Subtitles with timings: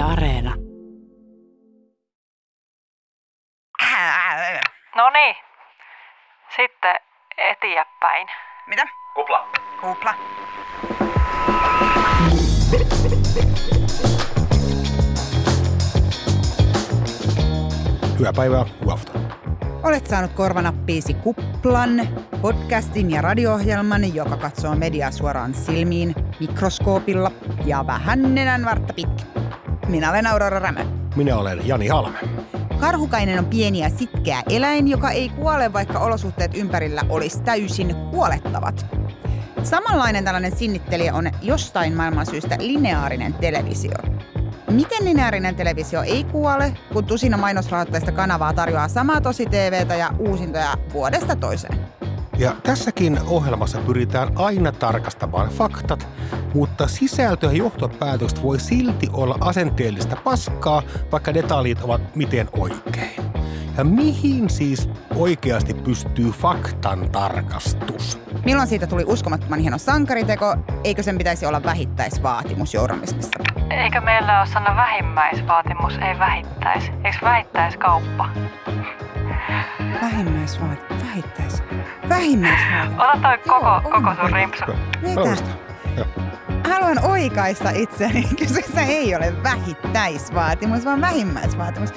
[0.00, 0.54] Yle Areena.
[4.96, 5.36] No niin.
[6.56, 6.96] Sitten
[7.38, 8.28] eteenpäin.
[8.66, 8.88] Mitä?
[9.14, 9.48] Kupla.
[9.80, 10.14] Kupla.
[18.18, 19.12] Hyvää päivää, Wafta.
[19.82, 21.90] Olet saanut korvanappiisi Kuplan,
[22.42, 27.30] podcastin ja radio-ohjelman, joka katsoo mediaa suoraan silmiin, mikroskoopilla
[27.64, 29.49] ja vähän nenän vartta pitkin.
[29.90, 30.84] Minä olen Aurora Rämö.
[31.16, 32.18] Minä olen Jani Halme.
[32.80, 38.86] Karhukainen on pieni ja sitkeä eläin, joka ei kuole, vaikka olosuhteet ympärillä olisi täysin kuolettavat.
[39.62, 43.96] Samanlainen tällainen sinnittelijä on jostain maailman syystä lineaarinen televisio.
[44.70, 50.74] Miten lineaarinen televisio ei kuole, kun tusina mainosrahoitteista kanavaa tarjoaa samaa tosi TVtä ja uusintoja
[50.92, 51.89] vuodesta toiseen?
[52.40, 56.08] Ja tässäkin ohjelmassa pyritään aina tarkastamaan faktat,
[56.54, 60.82] mutta sisältö ja johtopäätökset voi silti olla asenteellista paskaa,
[61.12, 63.22] vaikka detaljit ovat miten oikein.
[63.78, 68.18] Ja mihin siis oikeasti pystyy faktan tarkastus?
[68.44, 73.38] Milloin siitä tuli uskomattoman hieno sankariteko, eikö sen pitäisi olla vähittäisvaatimus journalismissa?
[73.70, 76.84] Eikö meillä ole sana vähimmäisvaatimus, ei vähittäis?
[77.04, 78.28] Eikö vähittäiskauppa?
[80.02, 81.62] Vähimmäisvaatimus, vähittäis,
[82.10, 83.00] vähimmäisvaatimus.
[83.00, 84.64] Ota toi koko, koko sun rimpsu.
[85.02, 85.60] Mitä?
[86.70, 88.28] Haluan oikaista itseäni.
[88.38, 91.90] Kyseessä ei ole vähittäisvaatimus, vaan vähimmäisvaatimus.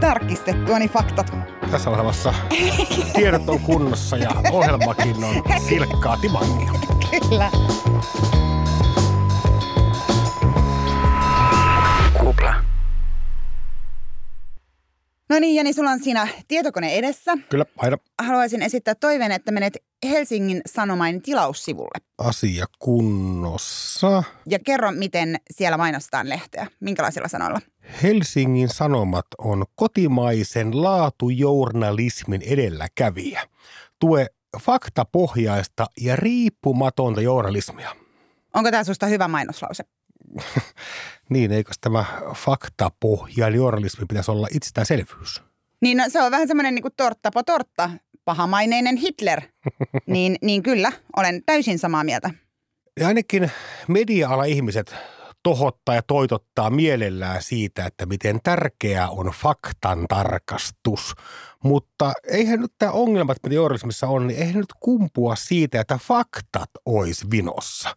[0.00, 1.36] Tarkistettuani faktat.
[1.70, 2.34] Tässä ohjelmassa
[3.14, 6.72] tiedot on kunnossa ja ohjelmakin on silkkaa timangia.
[7.28, 7.50] Kyllä.
[15.32, 17.32] No niin, Jani, sulla on siinä tietokone edessä.
[17.48, 19.76] Kyllä, aina Haluaisin esittää toiveen, että menet
[20.10, 22.04] Helsingin Sanomain tilaussivulle.
[22.18, 24.22] asia kunnossa.
[24.46, 26.66] Ja kerro, miten siellä mainostetaan lehteä.
[26.80, 27.60] Minkälaisilla sanoilla?
[28.02, 33.42] Helsingin Sanomat on kotimaisen laatujournalismin edelläkävijä.
[33.98, 34.26] Tue
[34.60, 37.96] faktapohjaista ja riippumatonta journalismia.
[38.54, 39.84] Onko tämä susta hyvä mainoslause?
[41.28, 42.04] Niin, eikös tämä
[42.36, 45.42] faktapohjainen journalismi pitäisi olla itsestäänselvyys?
[45.80, 47.90] Niin no, se on vähän semmoinen niin kuin tortta po tortta,
[48.24, 49.40] pahamaineinen Hitler.
[50.06, 52.30] niin, niin kyllä, olen täysin samaa mieltä.
[53.00, 53.50] Ja ainakin
[53.88, 54.94] media-ala ihmiset
[55.42, 61.14] tohottaa ja toitottaa mielellään siitä, että miten tärkeää on faktan tarkastus.
[61.64, 66.70] Mutta eihän nyt tämä ongelmat, mitä journalismissa on, niin eihän nyt kumpua siitä, että faktat
[66.86, 67.88] olisi vinossa.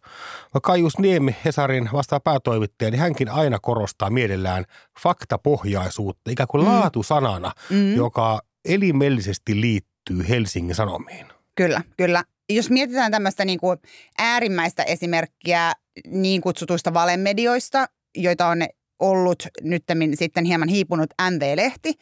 [0.42, 4.64] Vaikka Kaius Niemi, Hesarin vastaava päätoimittaja, niin hänkin aina korostaa mielellään
[5.02, 6.70] faktapohjaisuutta, ikään kuin Mm.
[6.70, 7.94] laatusanana, Mm.
[7.96, 11.26] joka elimellisesti liittyy Helsingin Sanomiin.
[11.54, 12.24] Kyllä, kyllä.
[12.50, 13.78] Jos mietitään tämmöistä niin kuin
[14.18, 15.72] äärimmäistä esimerkkiä
[16.06, 17.86] niin kutsutuista valemedioista,
[18.16, 18.58] joita on
[19.00, 21.92] ollut nyttemmin sitten hieman hiipunut MV-lehti,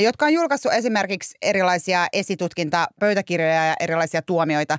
[0.00, 4.78] jotka on julkaissut esimerkiksi erilaisia esitutkintapöytäkirjoja ja erilaisia tuomioita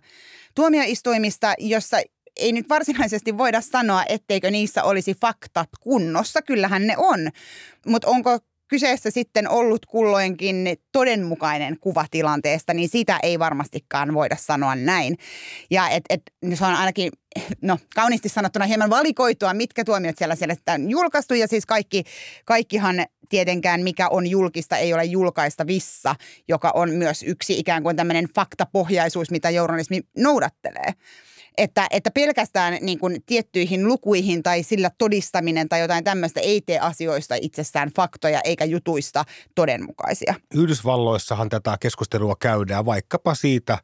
[0.56, 1.98] tuomioistuimista, jossa
[2.36, 6.42] ei nyt varsinaisesti voida sanoa, etteikö niissä olisi faktat kunnossa.
[6.42, 7.30] Kyllähän ne on,
[7.86, 14.76] mutta onko kyseessä sitten ollut kulloinkin todenmukainen kuva tilanteesta, niin sitä ei varmastikaan voida sanoa
[14.76, 15.18] näin.
[15.72, 16.22] Ja et, et,
[16.54, 17.12] se on ainakin,
[17.62, 21.34] no kauniisti sanottuna hieman valikoitua, mitkä tuomiot siellä, siellä on julkaistu.
[21.34, 22.04] Ja siis kaikki,
[22.46, 26.16] kaikkihan tietenkään, mikä on julkista, ei ole julkaistavissa,
[26.48, 30.94] joka on myös yksi ikään kuin tämmöinen faktapohjaisuus, mitä journalismi noudattelee.
[31.58, 36.80] Että, että pelkästään niin kuin tiettyihin lukuihin tai sillä todistaminen tai jotain tämmöistä ei tee
[36.80, 39.26] asioista itsessään faktoja eikä jutuista
[39.56, 40.36] todenmukaisia.
[40.56, 43.78] Yhdysvalloissahan tätä keskustelua käydään vaikkapa siitä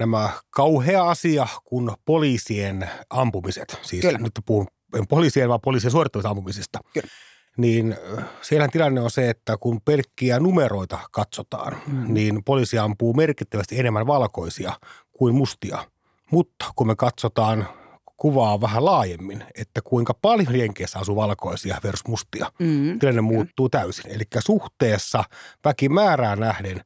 [0.00, 3.78] nämä kauhea asia kuin poliisien ampumiset.
[3.82, 4.18] Siis Kyllä.
[4.18, 4.66] nyt puhun
[4.98, 6.78] en poliisien, vaan poliisien suorittamista ampumisista.
[6.92, 7.08] Kyllä.
[7.56, 12.14] Niin äh, siellähän tilanne on se, että kun pelkkiä numeroita katsotaan, mm.
[12.14, 14.72] niin poliisi ampuu merkittävästi enemmän valkoisia
[15.12, 15.84] kuin mustia.
[16.30, 17.68] Mutta kun me katsotaan
[18.16, 22.98] kuvaa vähän laajemmin, että kuinka paljon Jenkeissä asuu valkoisia versus mustia, Mm.
[22.98, 24.10] tilanne muuttuu täysin.
[24.10, 25.24] Eli suhteessa
[25.64, 26.80] väkimäärään nähden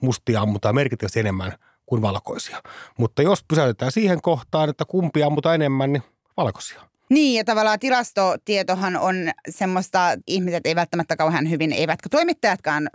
[0.00, 1.52] mustia ammutaan merkittävästi enemmän
[1.86, 2.62] kuin valkoisia.
[2.98, 6.02] Mutta jos pysäytetään siihen kohtaan, että kumpi ammutaan enemmän, niin
[6.36, 6.80] valkoisia.
[7.10, 9.16] Niin, ja tavallaan tilastotietohan on
[9.50, 12.90] semmoista, ihmiset ei välttämättä kauhean hyvin, eivätkä toimittajatkaan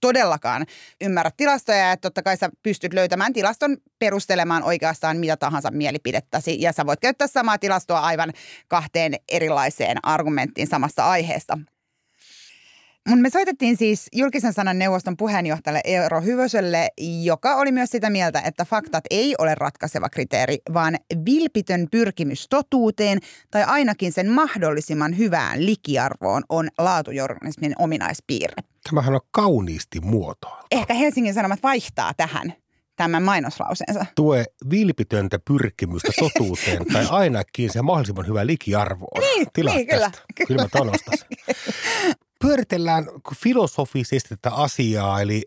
[0.00, 0.66] todellakaan
[1.00, 1.88] ymmärrä tilastoja.
[1.88, 6.60] Ja totta kai sä pystyt löytämään tilaston perustelemaan oikeastaan mitä tahansa mielipidettäsi.
[6.60, 8.32] Ja sä voit käyttää samaa tilastoa aivan
[8.68, 11.58] kahteen erilaiseen argumenttiin samasta aiheesta.
[13.08, 16.88] Mun me soitettiin siis julkisen sanan neuvoston puheenjohtajalle Eero Hyvöselle,
[17.22, 23.18] joka oli myös sitä mieltä, että faktat ei ole ratkaiseva kriteeri, vaan vilpitön pyrkimys totuuteen
[23.50, 28.62] tai ainakin sen mahdollisimman hyvään likiarvoon on laatujournalismin ominaispiirre.
[28.88, 30.66] Tämähän on kauniisti muotoiltu.
[30.70, 32.54] Ehkä Helsingin Sanomat vaihtaa tähän
[32.96, 34.06] tämän mainoslauseensa.
[34.14, 39.20] Tue vilpitöntä pyrkimystä totuuteen tai ainakin se mahdollisimman hyvä likiarvoon.
[39.20, 40.24] Niin, Tilaa niin, kyllä, tästä.
[40.46, 40.92] Kyllä mä.
[42.44, 43.04] Pyöritellään
[43.36, 45.42] filosofisesti tätä asiaa, eli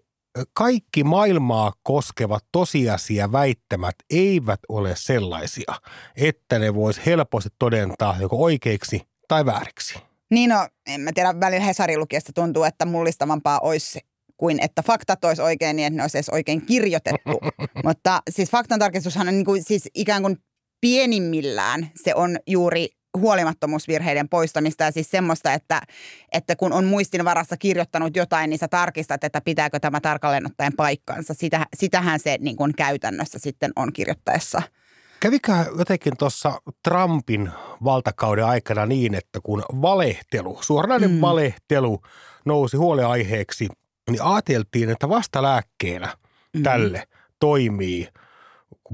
[0.54, 5.74] kaikki maailmaa koskevat tosiasia väittämät eivät ole sellaisia,
[6.16, 10.11] että ne vois helposti todentaa joko oikeiksi tai vääriksi.
[10.32, 12.00] Niin no, en mä tiedä, välillä Hesarin
[12.36, 14.00] tuntuu, että mullistavampaa olisi
[14.38, 17.40] kuin että faktat olisi oikein niin, että ne olisi edes oikein kirjoitettu.
[17.86, 20.38] Mutta siis faktan tarkistushan on niin kuin, siis ikään kuin
[20.82, 22.88] pienimmillään se on juuri
[23.18, 25.82] huolimattomuusvirheiden poistamista ja siis semmoista, että,
[26.32, 30.76] että kun on muistin varassa kirjoittanut jotain, niin sä tarkistat, että pitääkö tämä tarkalleen ottaen
[30.76, 31.34] paikkansa.
[31.34, 34.62] Sitä, sitähän se niin kuin käytännössä sitten on kirjoittaessa.
[35.22, 37.52] Kävikö jotenkin tuossa Trumpin
[37.84, 41.22] valtakauden aikana niin, että kun valehtelu, suoranainen mm.
[41.22, 42.02] valehtelu
[42.46, 43.68] nousi huoleaiheeksi,
[44.10, 46.18] niin ajateltiin, että vasta lääkkeenä
[46.54, 46.64] mm.
[46.64, 47.04] tälle
[47.40, 48.08] toimii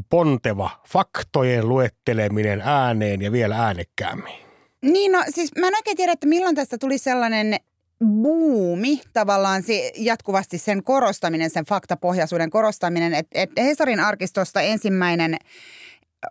[0.09, 4.35] ponteva faktojen luetteleminen ääneen ja vielä äänekkäämmin.
[4.81, 7.55] Niin no siis mä en oikein tiedä, että milloin tästä tuli sellainen
[8.05, 15.37] buumi, tavallaan se, jatkuvasti sen korostaminen, sen faktapohjaisuuden korostaminen, että et Hesarin arkistosta ensimmäinen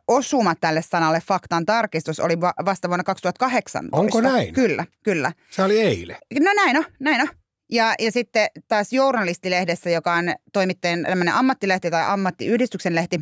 [0.08, 3.96] osuma tälle sanalle faktan tarkistus oli va- vasta vuonna 2018.
[3.98, 4.54] Onko näin?
[4.54, 5.32] Kyllä, kyllä.
[5.50, 6.16] Se oli eilen.
[6.40, 7.28] No näin on, näin on.
[7.70, 13.20] Ja, ja sitten taas journalistilehdessä, joka on toimittajien tämmöinen ammattilehti tai ammattiyhdistyksen lehti,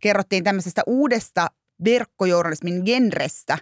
[0.00, 1.46] kerrottiin tämmöisestä uudesta
[1.84, 3.58] verkkojournalismin genrestä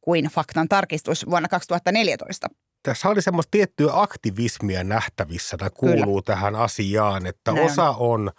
[0.00, 2.48] kuin faktan tarkistus vuonna 2014.
[2.82, 6.36] Tässä oli semmoista tiettyä aktivismia nähtävissä, tai kuuluu Kyllä.
[6.36, 7.66] tähän asiaan, että Näin.
[7.66, 8.30] osa on–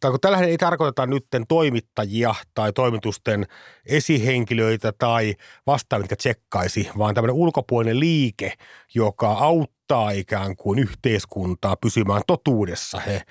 [0.00, 3.46] tai kun tällähän ei tarkoiteta nytten toimittajia tai toimitusten
[3.86, 5.34] esihenkilöitä tai
[5.66, 8.52] vastaavia, mitkä tsekkaisi, vaan tämmöinen ulkopuolinen liike,
[8.94, 13.00] joka auttaa ikään kuin yhteiskuntaa pysymään totuudessa.
[13.00, 13.22] He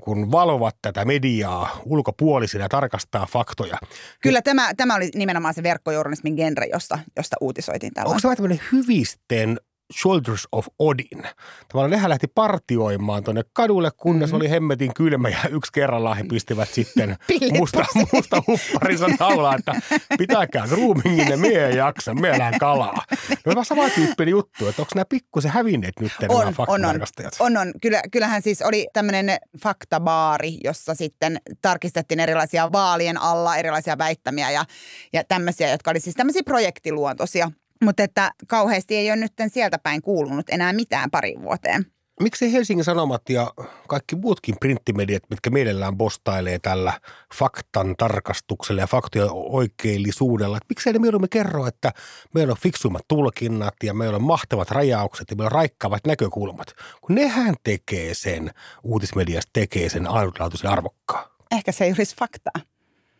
[0.00, 3.78] kun valvovat tätä mediaa ulkopuolisina ja tarkastaa faktoja.
[4.22, 8.08] Kyllä tämä, tämä oli nimenomaan se verkkojournalismin genre, josta, josta uutisoitiin tällä.
[8.08, 9.60] Onko se tämmöinen hyvisten
[9.92, 11.22] Shoulders of Odin.
[11.68, 14.36] Tavallaan nehän lähti partioimaan tuonne kadulle, kunnes mm-hmm.
[14.36, 17.16] oli hemmetin kylmä ja yksi kerrallaan he pistivät sitten
[17.58, 19.74] musta, musta hupparinsa naulaa, että
[20.18, 23.04] pitäkää groomingin ja mie jaksa, me elää kalaa.
[23.30, 27.00] No vähän sama tyyppinen juttu, että onko nämä pikkusen hävinneet nyt on, nämä on, on,
[27.40, 27.72] on, on.
[27.82, 34.64] Kyllä, kyllähän siis oli tämmöinen faktabaari, jossa sitten tarkistettiin erilaisia vaalien alla erilaisia väittämiä ja,
[35.12, 37.50] ja tämmöisiä, jotka oli siis tämmöisiä projektiluontoisia–
[37.84, 41.86] mutta että kauheasti ei ole nyt sieltä päin kuulunut enää mitään pari vuoteen.
[42.22, 43.52] Miksi Helsingin Sanomat ja
[43.88, 46.92] kaikki muutkin printtimediat, mitkä mielellään postailee tällä
[47.34, 51.92] faktan tarkastuksella ja faktojen oikeellisuudella, että miksei ne mieluummin kerro, että
[52.34, 57.14] meillä on fiksummat tulkinnat ja meillä on mahtavat rajaukset ja meillä on raikkaavat näkökulmat, kun
[57.14, 58.50] nehän tekee sen,
[58.82, 61.30] uutismediasta tekee sen ainutlaatuisen arvokkaan.
[61.50, 62.62] Ehkä se ei olisi faktaa.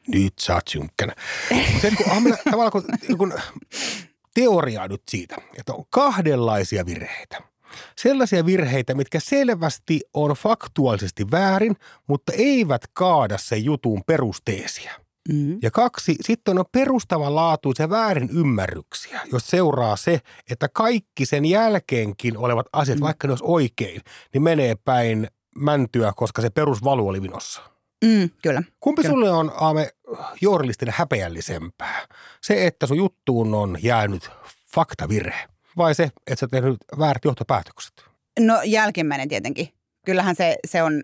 [0.09, 1.13] Nyt sä oot synkkänä.
[1.83, 2.85] Se, kun, tavallaan kun,
[3.19, 3.35] kun
[4.41, 7.41] teoriaa nyt siitä, että on kahdenlaisia virheitä.
[7.97, 11.77] Sellaisia virheitä, mitkä selvästi on faktuaalisesti väärin,
[12.07, 14.95] mutta eivät kaada sen jutun perusteesiä.
[15.29, 15.59] Mm-hmm.
[15.63, 20.21] Ja kaksi, sitten on perustavanlaatuisia väärin ymmärryksiä, jos seuraa se,
[20.51, 23.03] että kaikki sen jälkeenkin olevat asiat, mm.
[23.03, 24.01] vaikka ne olisi oikein,
[24.33, 27.63] niin menee päin mäntyä, koska se perusvalu oli vinossa.
[28.05, 28.63] Mm, kyllä.
[28.81, 29.13] Kumpi kyllä.
[29.13, 29.91] sulle on, Aame,
[30.41, 32.07] journalistin häpeällisempää?
[32.41, 34.31] Se, että sun juttuun on jäänyt
[34.75, 37.93] faktavirhe vai se, että sä oot tehnyt väärät johtopäätökset?
[38.41, 39.69] No jälkimmäinen tietenkin.
[40.07, 41.03] Kyllähän se, se on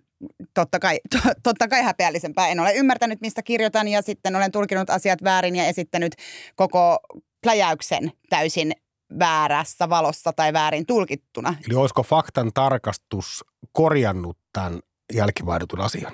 [0.54, 2.48] totta kai, to, totta kai häpeällisempää.
[2.48, 6.12] En ole ymmärtänyt, mistä kirjoitan ja sitten olen tulkinut asiat väärin ja esittänyt
[6.56, 6.98] koko
[7.42, 8.72] pläjäyksen täysin
[9.18, 11.54] väärässä valossa tai väärin tulkittuna.
[11.68, 14.80] Eli olisiko faktan tarkastus korjannut tämän
[15.12, 16.12] jälkivaaditun asian?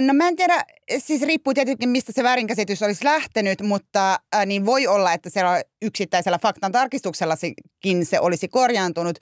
[0.00, 0.64] No mä en tiedä,
[0.98, 5.62] siis riippuu tietenkin mistä se väärinkäsitys olisi lähtenyt, mutta äh, niin voi olla, että siellä
[5.82, 7.54] yksittäisellä faktan tarkistuksellakin
[8.02, 9.18] se olisi korjaantunut,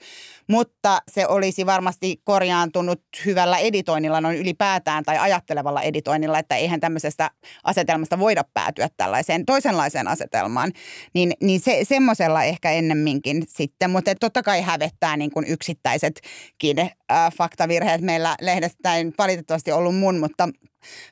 [0.49, 7.31] mutta se olisi varmasti korjaantunut hyvällä editoinnilla noin ylipäätään tai ajattelevalla editoinnilla, että eihän tämmöisestä
[7.63, 10.71] asetelmasta voida päätyä tällaiseen toisenlaiseen asetelmaan.
[11.13, 16.89] Niin, niin se, semmoisella ehkä ennemminkin sitten, mutta totta kai hävettää niin kuin yksittäisetkin äh,
[17.37, 18.01] faktavirheet.
[18.01, 20.49] Meillä lehdestä ei valitettavasti ollut mun, mutta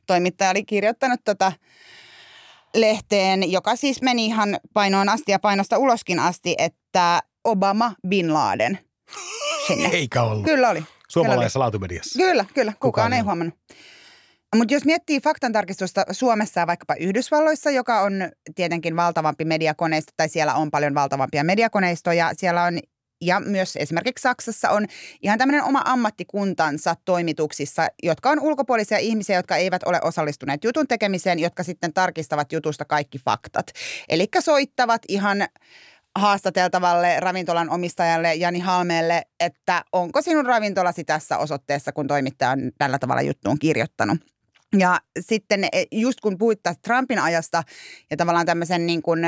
[0.08, 1.52] toimittaja oli kirjoittanut tota
[2.76, 8.80] lehteen, joka siis meni ihan painoon asti ja painosta uloskin asti, että Obama Bin Laden.
[9.68, 9.90] sinne.
[9.94, 10.46] Eikä ollut.
[10.46, 10.84] Kyllä oli.
[11.10, 12.20] Suomalaisessa laatumediassa.
[12.20, 12.72] Kyllä, kyllä.
[12.72, 13.24] Kukaan, Kukaan ei ei.
[13.24, 13.56] huomannut.
[14.56, 18.14] Mutta jos miettii faktantarkistusta Suomessa ja vaikkapa Yhdysvalloissa, joka on
[18.56, 22.80] tietenkin valtavampi mediakoneisto, tai siellä on paljon valtavampia mediakoneistoja, siellä on
[23.26, 24.86] ja myös esimerkiksi Saksassa on
[25.22, 31.40] ihan tämmöinen oma ammattikuntansa toimituksissa, jotka on ulkopuolisia ihmisiä, jotka eivät ole osallistuneet jutun tekemiseen,
[31.40, 33.72] jotka sitten tarkistavat jutusta kaikki faktat.
[34.10, 35.48] Eli soittavat ihan
[36.16, 43.00] haastateltavalle ravintolan omistajalle Jani Halmeelle, että onko sinun ravintolasi tässä osoitteessa, kun toimittaja on tällä
[43.00, 44.18] tavalla juttuun kirjoittanut.
[44.78, 47.64] Ja sitten e, just kun puhuit Trumpin ajasta
[48.12, 49.20] ja tavallaan tämmöisen niin kuin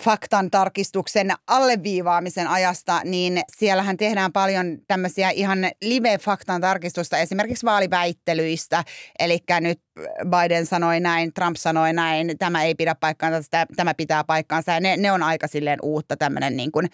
[0.00, 8.84] faktan tarkistuksen alleviivaamisen ajasta, niin siellähän tehdään paljon tämmöisiä ihan live-faktan tarkistusta esimerkiksi vaaliväittelyistä.
[9.18, 9.80] Eli nyt
[10.24, 14.72] Biden sanoi näin, Trump sanoi näin, tämä ei pidä paikkaansa, tämä- pitää paikkaansa.
[14.72, 16.86] Ja ne, ne on aika silleen uutta tämmöinen niin kuin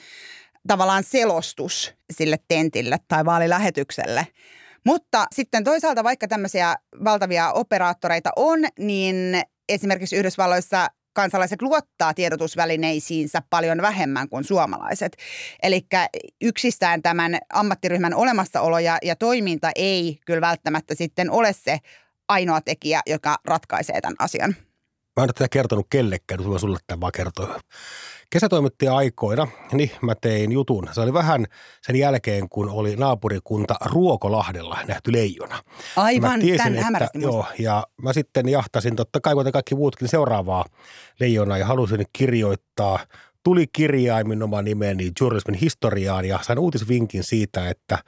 [0.68, 4.26] tavallaan selostus sille tentille tai vaalilähetykselle.
[4.86, 6.74] Mutta sitten toisaalta vaikka tämmöisiä
[7.04, 15.16] valtavia operaattoreita on, niin esimerkiksi Yhdysvalloissa kansalaiset luottaa tiedotusvälineisiinsä paljon vähemmän kuin suomalaiset.
[15.62, 15.86] Eli
[16.40, 21.78] yksistään tämän ammattiryhmän olemassaolo ja, ja toiminta ei kyllä välttämättä sitten ole se
[22.28, 24.54] ainoa tekijä, joka ratkaisee tämän asian.
[25.16, 27.60] Mä en ole tätä kertonut kellekään, nyt mä sulle tämän vaan kertoa.
[28.30, 30.88] Kesätoimittaja aikoina, niin mä tein jutun.
[30.92, 31.46] Se oli vähän
[31.82, 35.62] sen jälkeen, kun oli naapurikunta Ruokolahdella nähty leijona.
[35.96, 40.08] Aivan, mä tiesin, tämän että, joo, ja mä sitten jahtasin totta kai, kuten kaikki muutkin,
[40.08, 40.64] seuraavaa
[41.20, 42.98] leijonaa ja halusin kirjoittaa
[43.42, 47.98] tuli kirjaimin oma nimeni journalismin historiaan ja sain uutisvinkin siitä, että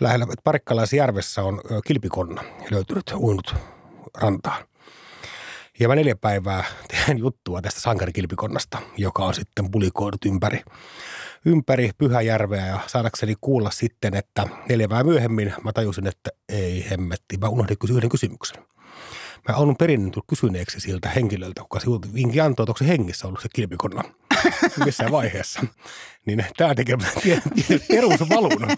[0.00, 3.54] lähellä Parikkalaisjärvessä on kilpikonna löytynyt uinut
[4.18, 4.64] rantaan.
[5.80, 10.60] Ja mä neljä päivää teen juttua tästä sankarikilpikonnasta, joka on sitten pulikoidut ympäri,
[11.44, 17.36] ympäri Pyhäjärveä ja saadakseni kuulla sitten, että neljä päivää myöhemmin mä tajusin, että ei hemmetti,
[17.36, 18.64] mä unohdin kysyä yhden kysymyksen.
[19.48, 23.40] Mä olen perin kysyneeksi siltä henkilöltä, kuka se vinkin antoi, että onko se hengissä ollut
[23.40, 24.02] se kilpikonna
[24.84, 25.60] missään vaiheessa.
[26.26, 26.96] Niin tämä tekee
[27.88, 28.68] perusvalun.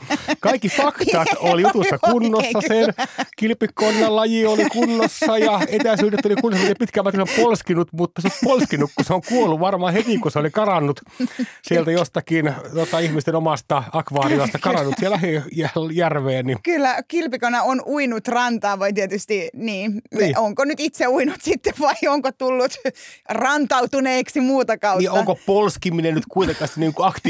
[0.41, 2.95] Kaikki faktat oli jutussa kunnossa, sen
[3.37, 6.69] kilpikonnan laji oli kunnossa ja etäisyydet oli kunnossa.
[6.69, 10.19] Ja pitkään mä olin polskinut, mutta se on polskinut, kun se on kuollut varmaan heti,
[10.19, 11.01] kun se oli karannut
[11.63, 15.19] sieltä jostakin tota, ihmisten omasta akvaariosta karannut siellä
[15.93, 16.47] järveen.
[16.47, 20.39] Niin Kyllä, kilpikona on uinut rantaan, voi tietysti, niin, Niin.
[20.39, 22.73] onko nyt itse uinut sitten vai onko tullut
[23.29, 24.99] rantautuneeksi muuta kautta?
[24.99, 26.81] Niin onko polskiminen nyt kuitenkaan se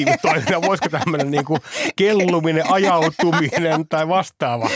[0.07, 0.69] niin kuin aktiivitoiminta?
[0.69, 1.61] Voisiko tämmöinen niin kuin
[1.97, 4.71] kelluminen, ajautuminen tai vastaava,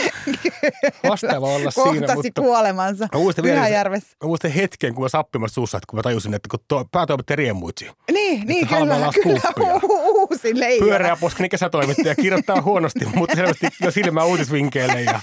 [1.09, 2.15] vastaava olla Kohtasi siinä?
[2.15, 4.17] Mutta kuolemansa muistan Pyhäjärvessä.
[4.23, 7.35] mä muistan hetken, kun mä sappimassa suussa, että kun mä tajusin, että kun tuo päätoimittaja
[7.35, 7.89] riemuitsi.
[8.11, 9.41] Niin, niin kyllä, kyllä
[9.83, 10.85] u- uusi leijona.
[10.85, 15.01] Pyöreä poskeni kesätoimittaja kirjoittaa huonosti, mutta selvästi jo silmää uutisvinkeille.
[15.01, 15.19] Ja,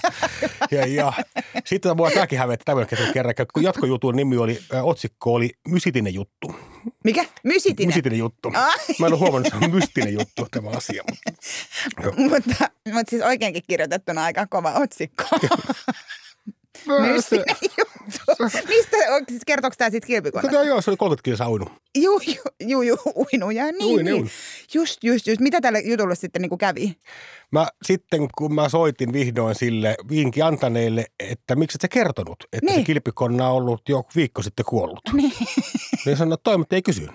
[0.71, 1.13] ja, ja.
[1.65, 6.55] Sitten mua tämäkin hävetti tämän kerran, kun jatkojutun nimi oli, äh, otsikko oli Mysitinen juttu.
[7.03, 7.25] Mikä?
[7.43, 7.87] Mysitinen.
[7.87, 8.51] Mysitinen juttu.
[8.55, 8.77] Ai.
[8.99, 11.03] Mä en ole huomannut, että se on mystinen juttu tämä asia.
[11.09, 15.23] Mutta, mutta, mutta siis oikeinkin kirjoitettuna aika kova otsikko.
[17.01, 17.88] Mystinen juttu.
[18.67, 18.97] Mistä,
[19.29, 20.57] siis kertooko tämä sitten kilpikonnasta?
[20.57, 21.69] Tota, joo, se oli 30 kilsaa uinut.
[21.97, 23.65] Juu, juu, juu, juu, uinuja.
[23.71, 24.13] Niin, niin.
[24.13, 24.31] uin.
[24.73, 25.41] Just, just, just.
[25.41, 26.95] Mitä tälle jutulle sitten niin kuin kävi?
[27.51, 32.65] Mä sitten, kun mä soitin vihdoin sille vinkin antaneelle, että miksi et sä kertonut, että
[32.65, 32.79] Niin.
[32.79, 35.01] se kilpikonna on ollut jo viikko sitten kuollut.
[35.13, 35.33] Niin.
[36.05, 37.11] Niin sanoi, että toimittaja ei kysynyt.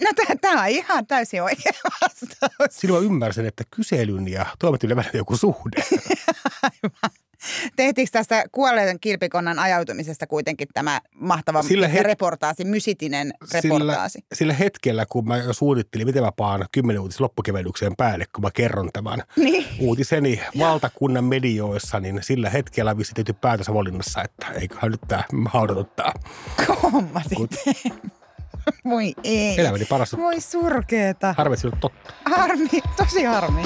[0.00, 2.70] No tämä on ihan täysin oikea vastaus.
[2.70, 5.82] Silloin mä ymmärsin, että kyselyn ja toimittajille välillä joku suhde.
[7.76, 14.18] Tehtiinkö tästä kuolleen kilpikonnan ajautumisesta kuitenkin tämä mahtava Sillä het- reportaasi, mysitinen Sillä, reportaasi?
[14.34, 18.50] sillä hetkellä, kun mä jo suunnittelin, miten mä paan kymmenen uutis loppukevennykseen päälle, kun mä
[18.54, 19.66] kerron tämän Niin.
[19.80, 25.84] uutiseni valtakunnan medioissa, niin sillä hetkellä vissi tehty päätös valinnassa, että eiköhän nyt tämä haudata
[25.84, 26.12] tämä
[26.82, 27.74] Homma sitten.
[28.84, 29.60] Voi ei.
[29.60, 30.16] elämäni paras.
[30.16, 31.34] Voi surkeeta.
[31.38, 32.12] Harmi, että totta.
[32.24, 33.62] Harmi, tosi harmi.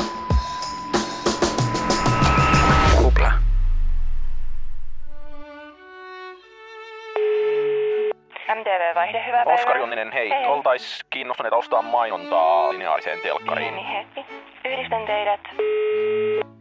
[8.54, 9.54] MTV-vaihde, hyvää päivää.
[9.54, 10.30] Oskari Onninen, hei.
[10.30, 10.47] Hei.
[10.47, 13.75] Oltais kiinnostuneita ostaa mainontaa lineaariseen telkkariin.
[13.75, 14.26] Pieni hetki.
[14.64, 15.40] Yhdistän teidät.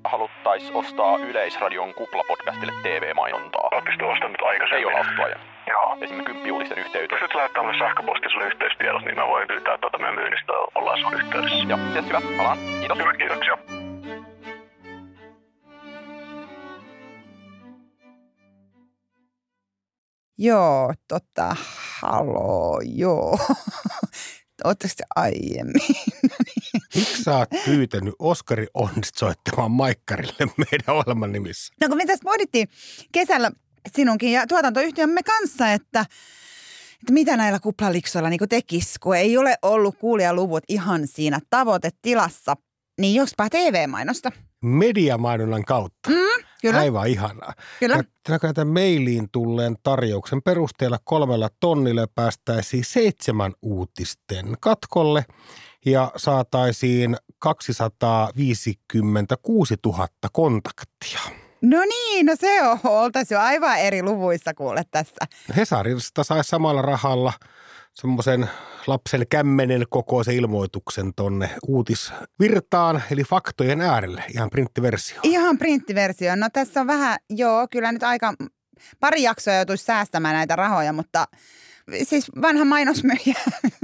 [0.03, 3.69] Haluttais ostaa Yleisradion Kupla-podcastille TV-mainontaa.
[3.71, 4.79] Oletko ostanut aikaisemmin?
[4.79, 5.39] Ei olla ostettu ajan.
[5.67, 5.97] Joo.
[6.01, 7.19] Esimerkiksi kymppiuutisten yhteyteen.
[7.19, 11.13] Pystyt lähettämään mulle sähköpostiin sun yhteystiedot, niin mä voin pyytää tuota meidän myynnistä ollaan sun
[11.13, 11.65] yhteydessä.
[11.69, 12.21] Joo, yes, hyvä.
[12.37, 12.57] Palaan.
[12.79, 12.97] Kiitos.
[12.97, 13.78] Hyvä, kiitoksia.
[20.41, 21.55] Joo, tota,
[21.99, 23.39] haloo, joo.
[24.63, 25.95] Ootteko te aiemmin?
[26.95, 31.73] Miksi sä oot pyytänyt Oskari Onnist soittamaan Maikkarille meidän ohjelman nimissä?
[31.81, 32.67] No kun me tässä pohdittiin
[33.11, 33.51] kesällä
[33.95, 36.05] sinunkin ja tuotantoyhtiömme kanssa, että,
[37.01, 42.55] että mitä näillä kuplaliksoilla niin tekisi, kun ei ole ollut kuulijaluvut ihan siinä tavoitetilassa,
[43.01, 44.31] niin jospa TV-mainosta.
[44.61, 46.09] Mediamainonnan kautta.
[46.09, 47.53] Mm, kyllä, Aivan ihanaa.
[47.79, 47.95] kyllä.
[47.95, 55.25] Ja näköjään tämän mailiin tulleen tarjouksen perusteella kolmella tonnille päästäisiin seitsemän uutisten katkolle
[55.85, 61.19] ja saataisiin 256 000 kontaktia.
[61.61, 65.25] No niin, no se on, oltaisiin jo aivan eri luvuissa kuule tässä.
[65.57, 67.33] Hesarista saisi samalla rahalla
[67.93, 68.49] semmoisen
[68.87, 75.19] lapsen kämmenen kokoisen ilmoituksen tonne uutisvirtaan, eli faktojen äärelle, ihan printtiversio.
[75.23, 76.35] Ihan printtiversio.
[76.35, 78.33] No tässä on vähän, joo, kyllä nyt aika,
[78.99, 81.25] pari jaksoa joutuisi säästämään näitä rahoja, mutta
[82.03, 83.35] siis vanha mainosmyyjä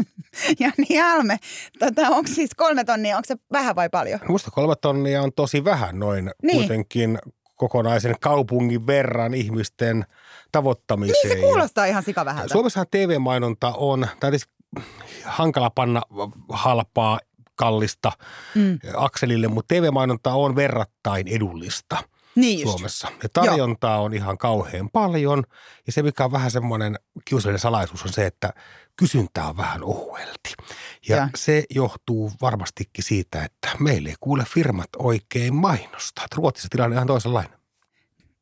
[0.60, 1.38] Jani Alme,
[1.80, 4.20] tota, onko siis kolme tonnia, onko se vähän vai paljon?
[4.28, 6.58] Musta kolme tonnia on tosi vähän noin Niin.
[6.58, 7.20] kuitenkin
[7.56, 10.06] kokonaisen kaupungin verran ihmisten
[10.52, 11.30] tavoittamiseen.
[11.30, 12.52] Niin se kuulostaa ihan sikavähältä.
[12.54, 14.54] Suomessahan TV-mainonta on, tai tietysti
[15.26, 16.02] hankala panna
[16.50, 17.20] halpaa,
[17.56, 18.12] kallista
[18.56, 18.80] Mm.
[18.96, 21.98] akselille, mutta TV-mainonta on verrattain edullista
[22.36, 22.72] Niin just.
[22.72, 23.08] Suomessa.
[23.24, 25.44] Ja tarjontaa on ihan kauhean paljon.
[25.88, 26.96] Ja se, mikä on vähän semmoinen
[27.26, 28.54] kiusallinen salaisuus, on se, että
[28.96, 30.54] kysyntää on vähän ohuelti.
[31.08, 31.28] Ja Joo.
[31.36, 36.22] se johtuu varmastikin siitä, että meille ei kuule firmat oikein mainosta.
[36.36, 37.60] Ruotsissa tilanne on ihan toisenlainen.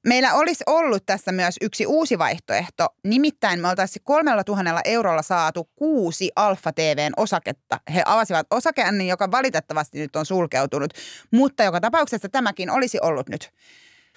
[0.08, 2.88] Meillä olisi ollut tässä myös yksi uusi vaihtoehto.
[3.04, 7.80] Nimittäin me oltaisiin kolmella tuhannella eurolla saatu kuusi Alfa TVn osaketta.
[7.94, 10.94] He avasivat osakeannin, joka valitettavasti nyt on sulkeutunut.
[11.32, 13.52] Mutta joka tapauksessa tämäkin olisi ollut nyt.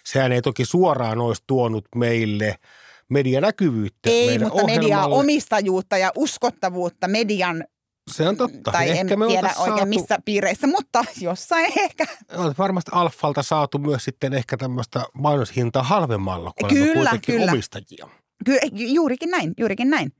[0.04, 2.56] Sehän ei toki suoraan olisi tuonut meille
[3.10, 4.10] medianäkyvyyttä.
[4.10, 5.16] Ei, mutta mediaa ohjelmalle.
[5.16, 7.64] omistajuutta ja uskottavuutta median,
[8.10, 8.72] Se on totta.
[8.72, 12.04] tai en Ehkä me tiedä oikein saatu, missä piireissä, mutta jossain ehkä.
[12.36, 17.52] on varmasti Alfalta saatu myös sitten ehkä tämmöistä mainoshintaa halvemmalla, kun Kyllä, kuitenkin kyllä.
[17.52, 18.08] omistajia.
[18.44, 20.12] Kyllä, juurikin näin, juurikin näin.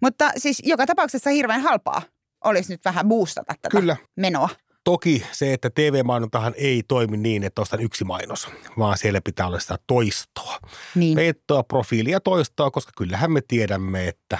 [0.00, 2.02] Mutta siis joka tapauksessa hirveän halpaa
[2.44, 3.96] olisi nyt vähän boostata tätä Kyllä.
[4.16, 4.48] menoa.
[4.84, 8.48] Toki se, että TV-mainontahan ei toimi niin, että ostan yksi mainos,
[8.78, 10.58] vaan siellä pitää olla sitä toistoa.
[10.94, 11.16] Niin.
[11.16, 14.38] Peittoa, profiilia, toistoa, koska kyllähän me tiedämme, että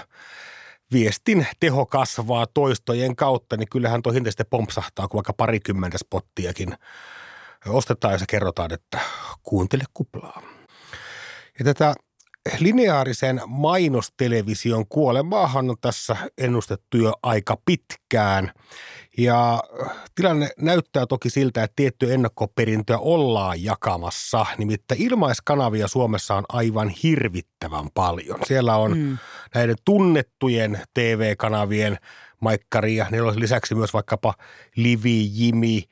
[0.92, 6.76] viestin teho kasvaa toistojen kautta, niin kyllähän tuo hinta sitten pompsahtaa, kun vaikka parikymmentä spottiakin
[7.66, 9.00] ostetaan ja se kerrotaan, että
[9.42, 10.42] kuuntele kuplaa.
[11.59, 11.94] Ja tätä
[12.59, 18.52] lineaarisen mainostelevision kuolemaahan on tässä ennustettu jo aika pitkään.
[19.18, 19.62] Ja
[20.14, 24.46] tilanne näyttää toki siltä, että tiettyä ennakkoperintöä ollaan jakamassa.
[24.59, 28.38] Nimittäin ilmaiskanavia Suomessa on aivan hirvittävän paljon.
[28.46, 29.18] Siellä on mm.
[29.54, 31.98] näiden tunnettujen TV-kanavien
[32.40, 33.07] maikkaria.
[33.11, 34.35] Niillä on lisäksi myös vaikkapa
[34.76, 35.85] Livi, Jimi,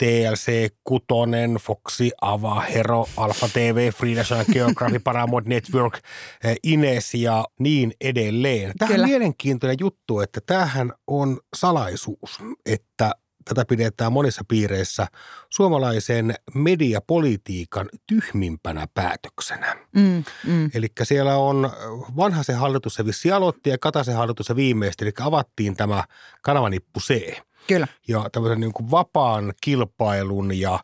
[0.00, 5.98] TLC, Kutonen, Foxi, Ava, Hero, Alpha TV, Free National Geographic, Paramount Network,
[6.44, 8.72] eh, Ines ja niin edelleen.
[8.78, 13.12] Tämä on mielenkiintoinen juttu, että tämähän on salaisuus, että
[13.44, 15.06] tätä pidetään monissa piireissä
[15.50, 19.76] suomalaisen mediapolitiikan tyhmimpänä päätöksenä.
[19.96, 20.70] Mm, mm.
[20.74, 21.70] Eli siellä on
[22.16, 26.04] vanha se hallitus, se vissi aloitti ja Kataisen hallitus se viimeistä, eli avattiin tämä
[26.42, 27.40] kanavanippu C
[27.74, 27.86] Kyllä.
[28.08, 30.80] ja tämmöisen niin kuin vapaan kilpailun ja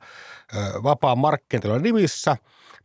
[0.57, 2.37] ö, vapaan markkinoinnin nimissä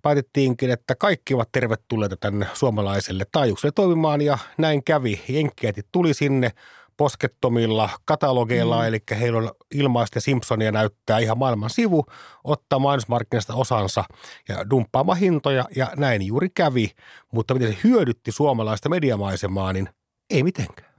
[0.02, 5.22] päätettiinkin, että kaikki ovat tervetulleita tänne suomalaiselle taajuukselle toimimaan ja näin kävi.
[5.30, 6.52] Jenkkiätit tuli sinne
[6.98, 8.88] poskettomilla katalogeilla, mm.
[8.88, 12.06] eli heillä on ilmaista Simpsonia näyttää ihan maailman sivu,
[12.44, 14.04] ottaa mainosmarkkinasta osansa
[14.50, 16.92] ja dumppaamaan hintoja ja näin juuri kävi.
[17.34, 19.90] Mutta miten se hyödytti suomalaista mediamaisemaa, niin
[20.30, 20.92] ei mitenkään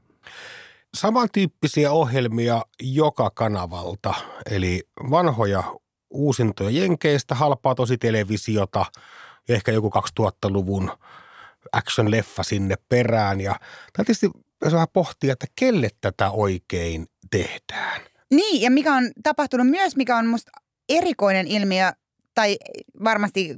[0.96, 4.14] samantyyppisiä ohjelmia joka kanavalta,
[4.50, 5.62] eli vanhoja
[6.10, 8.84] uusintoja Jenkeistä, halpaa tosi televisiota
[9.48, 10.92] ehkä joku 2000-luvun
[11.72, 13.40] action-leffa sinne perään.
[13.40, 13.60] Ja
[13.92, 14.30] tietysti
[14.64, 18.00] jos vähän pohtia, että kelle tätä oikein tehdään.
[18.30, 20.50] Niin, ja mikä on tapahtunut myös, mikä on musta
[20.88, 21.92] erikoinen ilmiö,
[22.34, 22.56] tai
[23.04, 23.56] varmasti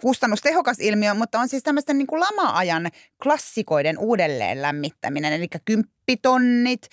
[0.00, 2.88] kustannustehokas ilmiö, mutta on siis tämmöisten niin kuin lama-ajan
[3.22, 5.32] klassikoiden uudelleen lämmittäminen.
[5.32, 6.88] Eli kymppitonnit,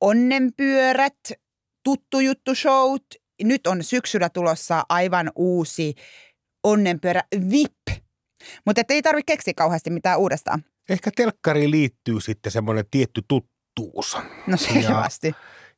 [0.00, 1.18] onnenpyörät,
[1.84, 3.04] tuttu juttu showt.
[3.42, 5.94] Nyt on syksyllä tulossa aivan uusi
[6.64, 8.04] onnenpyörä VIP.
[8.66, 10.64] Mutta ei tarvitse keksiä kauheasti mitään uudestaan.
[10.88, 14.16] Ehkä telkkariin liittyy sitten semmoinen tietty tuttuus.
[14.46, 15.34] No selvästi.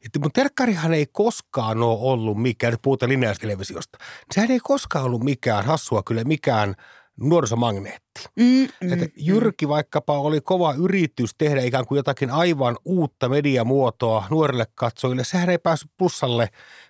[0.07, 3.99] Että, mutta telkkarihan ei koskaan ole ollut mikään, nyt puhutaan lineaaritelevisiosta,
[4.35, 6.75] sehän ei koskaan ollut mikään hassua kyllä mikään
[7.21, 8.07] nuorisomagneetti.
[8.37, 8.45] Mm,
[8.81, 14.67] mm, Että Jyrki vaikkapa oli kova yritys tehdä ikään kuin jotakin aivan uutta mediamuotoa nuorille
[14.75, 15.25] katsojille.
[15.25, 16.49] Sehän ei päässyt plussalle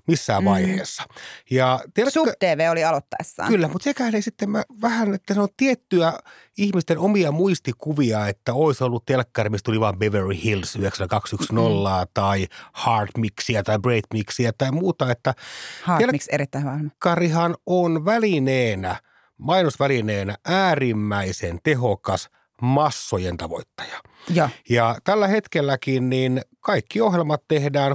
[0.09, 0.49] missään Mm.
[0.51, 1.03] vaiheessa.
[1.51, 1.93] Ja mm.
[1.95, 3.49] telkka- Sub TV oli aloittaessaan.
[3.49, 6.13] Kyllä, mutta sekään ei sitten mä, vähän, että se on tiettyä
[6.59, 12.09] ihmisten omia muistikuvia, että olisi ollut telkkari, mistä tuli vain Beverly Hills 9210 mm.
[12.15, 15.35] tai Hard Mixia tai Break Mixia tai muuta, että
[15.83, 18.97] Hard Telk- Mix erittäin hyvä telkkarihan on välineenä,
[19.39, 22.29] mainosvälineenä äärimmäisen tehokas
[22.63, 24.01] massojen tavoittaja.
[24.29, 24.49] Joo.
[24.69, 27.95] Ja tällä hetkelläkin niin kaikki ohjelmat tehdään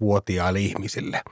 [0.00, 1.22] 30-65-vuotiaille ihmisille.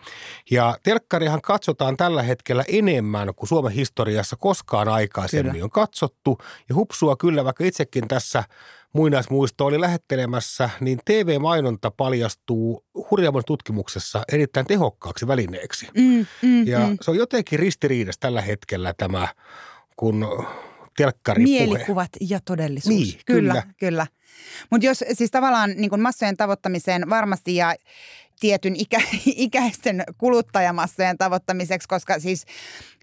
[0.50, 5.64] Ja telkkarihan katsotaan tällä hetkellä enemmän kuin Suomen historiassa koskaan aikaisemmin Kyllä.
[5.64, 6.38] on katsottu.
[6.68, 8.44] Ja hupsua kyllä, vaikka itsekin tässä
[8.92, 15.86] muinaismuisto oli lähettelemässä, niin TV-mainonta paljastuu hurjamman tutkimuksessa erittäin tehokkaaksi välineeksi.
[15.96, 16.96] Mm, mm, Ja mm.
[17.00, 19.28] se on jotenkin ristiriidassa tällä hetkellä tämä,
[19.96, 20.46] kun
[20.96, 21.58] telkkari puhe.
[21.58, 22.94] Mielikuvat ja todellisuus.
[22.94, 23.52] Niin, kyllä.
[23.52, 23.74] kyllä.
[23.78, 24.06] kyllä.
[24.70, 27.74] Mutta jos siis tavallaan niin massojen tavoittamiseen varmasti ja
[28.40, 32.44] tietyn ikä, ikäisten kuluttajamassojen tavoittamiseksi, koska siis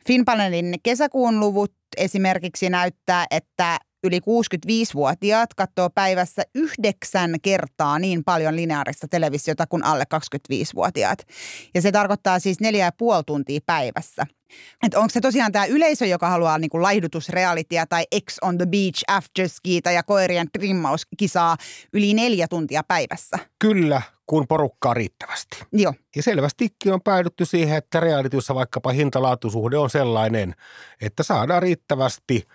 [0.08, 9.08] Finpanelin kesäkuun luvut esimerkiksi näyttää, että yli 65-vuotiaat katsoo päivässä yhdeksän kertaa niin paljon lineaarista
[9.08, 11.28] televisiota kuin alle 25-vuotiaat.
[11.76, 14.26] Ja se tarkoittaa siis neljä ja puoli tuntia päivässä.
[14.84, 19.04] Että onko se tosiaan tämä yleisö, joka haluaa niinku laihdutusrealitia tai X on the beach,
[19.08, 21.58] afterskiita ja koirien trimmauskisaa
[21.94, 23.40] yli neljä tuntia päivässä?
[23.60, 25.64] Kyllä, kun porukkaa riittävästi.
[25.74, 30.56] Joo, Ja selvästikin on päädytty siihen, että realityssä vaikkapa hintalaatusuhde on sellainen,
[31.02, 32.48] että saadaan riittävästi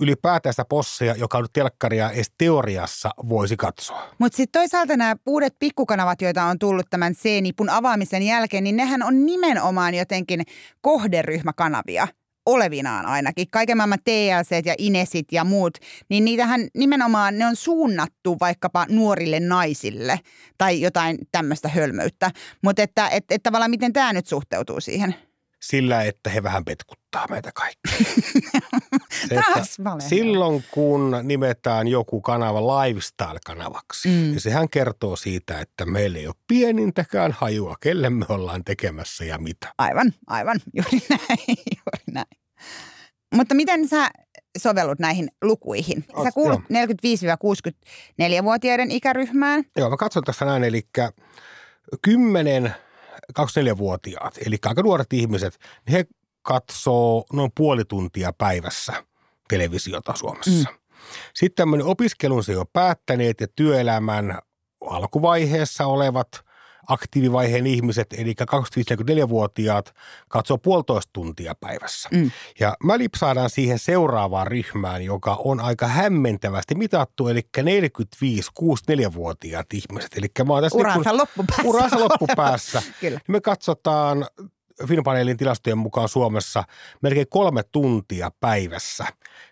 [0.00, 4.08] ylipäätään sitä posseja, joka nyt telkkaria edes teoriassa voisi katsoa.
[4.18, 9.02] mutta sitten toisaalta nämä uudet pikkukanavat, joita on tullut tämän C-nipun avaamisen jälkeen, niin nehän
[9.02, 10.42] on nimenomaan jotenkin
[10.80, 12.08] kohderyhmäkanavia
[12.46, 13.46] olevinaan ainakin.
[13.50, 15.78] Kaiken maailman TLC ja Inesit ja muut,
[16.08, 20.20] niin niitähän nimenomaan ne on suunnattu vaikkapa nuorille naisille
[20.58, 22.30] tai jotain tämmöistä hölmöyttä.
[22.62, 25.14] Mutta että et, et tavallaan miten tämä nyt suhteutuu siihen?
[25.62, 26.64] Sillä, että he vähän
[27.16, 27.92] petkuttaa meitä kaikkia.
[29.28, 29.76] Se, Taas
[30.08, 34.12] silloin kun nimetään joku kanava lifestyle-kanavaksi, Mm.
[34.14, 39.38] niin sehän kertoo siitä, että meillä ei ole pienintäkään hajua, kelle me ollaan tekemässä ja
[39.38, 39.74] mitä.
[39.78, 42.26] Aivan, aivan, juuri näin, juuri näin.
[43.34, 44.10] Mutta miten sä
[44.58, 46.04] sovellut näihin lukuihin?
[46.08, 49.64] Sä Oot- kuulut 45-64-vuotiaiden ikäryhmään.
[49.76, 50.82] Joo, mä katson tässä näin, eli
[52.02, 52.74] 10
[53.40, 56.04] 24-vuotiaat, eli aika nuoret ihmiset, niin he
[56.46, 58.92] katsoo noin puoli tuntia päivässä
[59.48, 60.70] televisiota Suomessa.
[60.70, 60.76] Mm.
[61.34, 64.38] Sitten tämmöinen opiskelunsa jo päättäneet ja työelämän
[64.80, 66.28] alkuvaiheessa olevat
[66.88, 69.94] aktiivivaiheen ihmiset, eli 25-44-vuotiaat,
[70.28, 72.08] katsoo puolitoista tuntia päivässä.
[72.12, 72.30] Mm.
[72.60, 80.16] Ja mä lipsaadaan siihen seuraavaan ryhmään, joka on aika hämmentävästi mitattu, eli 45-64-vuotiaat ihmiset.
[80.16, 81.62] Eli mä oon tässä Uransa niin loppupäässä.
[81.62, 82.82] kuin uransa loppupäässä.
[83.00, 83.20] Kyllä.
[83.28, 84.26] Me katsotaan
[84.88, 86.64] Finpanelin tilastojen mukaan Suomessa
[87.02, 89.06] melkein kolme tuntia päivässä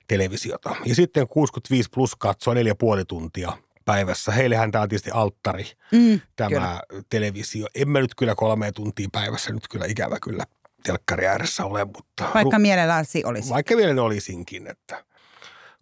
[0.09, 0.77] televisiota.
[0.85, 3.53] Ja sitten 65 plus katsoo neljä puoli tuntia
[3.85, 4.33] päivässä.
[4.33, 6.81] Heillehän tämä on tietysti alttari, Mm, tämä Kyllä.
[7.11, 7.67] televisio.
[7.75, 10.45] En mä nyt kyllä kolme tuntia päivässä nyt kyllä ikävä kyllä
[10.83, 12.25] telkkari ääressä ole, mutta...
[12.35, 13.51] vaikka mielelläsi olisi.
[13.51, 15.05] Vaikka vielä ne olisinkin, että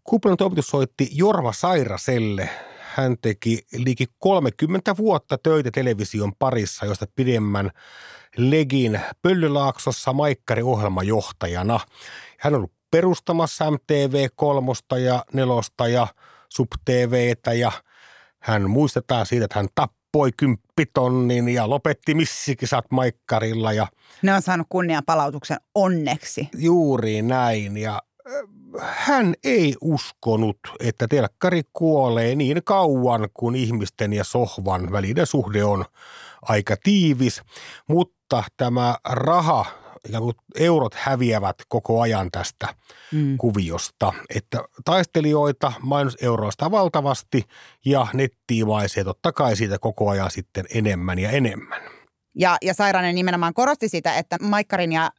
[0.04, 2.48] Kuplan toimitus soitti Jorma Sairaselle.
[2.94, 7.70] Hän teki liki 30 vuotta töitä television parissa, josta pidemmän
[8.36, 11.80] Legin Pöllylaaksossa Maikkari-ohjelmajohtajana.
[12.38, 16.06] Hän on ollut perustamassa MTV3 ja 4 ja
[16.48, 17.72] Sub TVtä ja
[18.40, 23.86] hän muistetaan siitä, että hän tappoi kymppitonnin ja lopetti missikisat Maikkarilla ja
[24.22, 26.48] Ne on saanut kunnianpalautuksen onneksi.
[26.56, 28.02] Juuri näin ja
[28.80, 35.84] hän ei uskonut, että telkkari kuolee niin kauan, kun ihmisten ja sohvan välinen suhde on
[36.42, 37.42] aika tiivis,
[37.88, 39.66] mutta tämä raha,
[40.08, 42.74] ikään kuin eurot häviävät koko ajan tästä
[43.12, 43.36] Mm.
[43.38, 47.44] kuviosta, että taistelijoita mainoseuroista valtavasti
[47.84, 51.82] ja nettiimaisia totta kai siitä koko ajan sitten enemmän ja enemmän.
[52.34, 55.10] Ja, ja Sairanen nimenomaan korosti sitä, että Maikkarin ja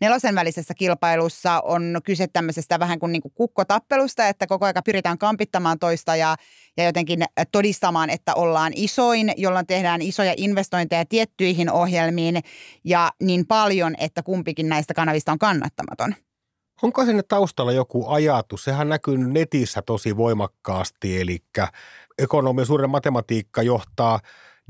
[0.00, 5.18] Nelosen välisessä kilpailussa on kyse tämmöisestä vähän kuin, niin kuin kukkotappelusta, että koko ajan pyritään
[5.18, 6.36] kampittamaan toista ja,
[6.76, 12.40] ja jotenkin todistamaan, että ollaan isoin, jolloin tehdään isoja investointeja tiettyihin ohjelmiin
[12.84, 16.14] ja niin paljon, että kumpikin näistä kanavista on kannattamaton.
[16.82, 18.64] Onko sinne taustalla joku ajatus?
[18.64, 21.38] Sehän näkyy netissä tosi voimakkaasti, eli
[22.18, 24.20] ekonomia suuren matematiikka johtaa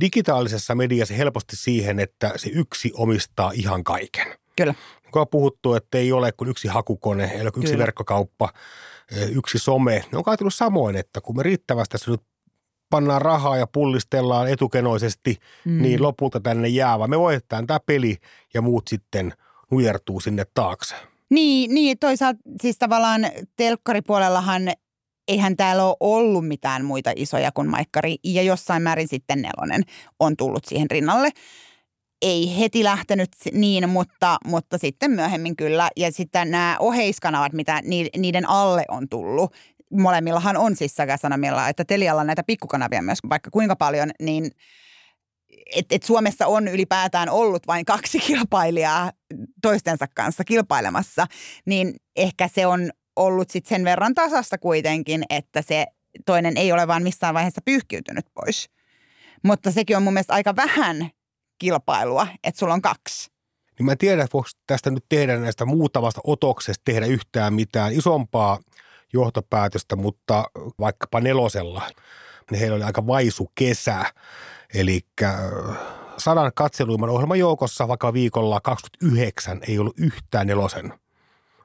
[0.00, 4.26] digitaalisessa mediassa helposti siihen, että se yksi omistaa ihan kaiken.
[4.56, 4.74] Kyllä.
[5.10, 7.82] Kun on puhuttu, että ei ole kuin yksi hakukone, ei ole kuin yksi Kyllä.
[7.82, 8.52] verkkokauppa,
[9.12, 10.04] eh, yksi some.
[10.12, 12.20] Ne on ajatellut samoin, että kun me riittävästi tässä nyt
[12.90, 15.82] pannaan rahaa ja pullistellaan etukenoisesti, mm.
[15.82, 18.16] niin lopulta tänne jää, vaan me voitetaan tämä peli
[18.54, 19.32] ja muut sitten
[19.70, 20.94] nujertuu sinne taakse.
[21.30, 24.62] Niin, niin, toisaalta siis tavallaan telkkaripuolellahan
[25.28, 29.82] eihän täällä ole ollut mitään muita isoja kuin Maikkari ja jossain määrin sitten Nelonen
[30.20, 31.30] on tullut siihen rinnalle.
[32.22, 35.88] Ei heti lähtenyt niin, mutta, mutta sitten myöhemmin kyllä.
[35.96, 39.54] Ja sitten nämä oheiskanavat, mitä ni- niiden alle on tullut,
[39.92, 44.50] molemmillahan on siis sekä sanomilla, että Telialla näitä pikkukanavia myös vaikka kuinka paljon, niin
[45.76, 49.12] et, et Suomessa on ylipäätään ollut vain kaksi kilpailijaa
[49.62, 51.26] toistensa kanssa kilpailemassa,
[51.66, 55.86] niin ehkä se on ollut sit sen verran tasasta kuitenkin, että se
[56.26, 58.70] toinen ei ole vaan missään vaiheessa pyyhkiytynyt pois.
[59.42, 61.10] Mutta sekin on mun mielestä aika vähän
[61.58, 63.30] kilpailua, että sulla on kaksi.
[63.78, 68.58] Niin mä en tiedä, voiko tästä nyt tehdä näistä muutamasta otoksesta tehdä yhtään mitään isompaa
[69.12, 70.44] johtopäätöstä, mutta
[70.78, 71.82] vaikkapa nelosella,
[72.50, 74.04] niin heillä oli aika vaisu kesä.
[74.74, 75.00] Eli
[76.18, 80.92] sadan katseluimman ohjelman joukossa vaikka viikolla 29 ei ollut yhtään nelosen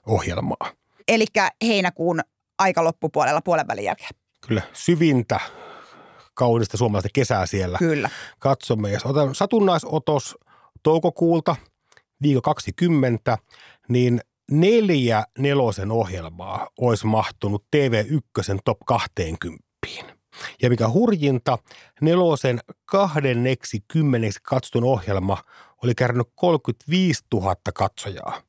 [0.05, 0.80] ohjelmaa.
[1.07, 1.25] Eli
[1.65, 2.21] heinäkuun
[2.59, 4.09] aika loppupuolella puolen välin jälkeen.
[4.47, 5.39] Kyllä, syvintä
[6.33, 7.77] kaunista suomalaista kesää siellä.
[7.77, 8.09] Kyllä.
[8.39, 10.37] Katsomme, jos otan satunnaisotos
[10.83, 11.55] toukokuulta,
[12.21, 13.37] viikko 20,
[13.89, 19.63] niin neljä nelosen ohjelmaa olisi mahtunut TV1 top 20.
[20.61, 21.57] Ja mikä hurjinta,
[22.01, 25.37] nelosen kahdenneksi kymmeneksi katsotun ohjelma
[25.83, 28.41] oli kerännyt 35 000 katsojaa,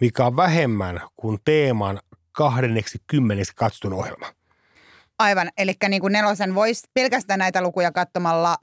[0.00, 2.00] mikä on vähemmän kuin teeman
[2.32, 4.26] kahdenneksi kymmeneksi katsotun ohjelma.
[5.18, 8.56] Aivan, eli niin kuin nelosen voisi pelkästään näitä lukuja katsomalla